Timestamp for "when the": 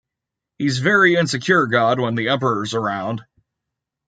1.99-2.29